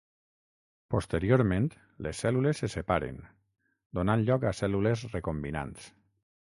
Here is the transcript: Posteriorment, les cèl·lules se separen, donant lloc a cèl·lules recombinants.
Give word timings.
Posteriorment, 0.93 1.67
les 2.07 2.23
cèl·lules 2.27 2.63
se 2.65 2.71
separen, 2.77 3.23
donant 4.01 4.27
lloc 4.31 4.49
a 4.55 4.59
cèl·lules 4.65 5.09
recombinants. 5.17 5.91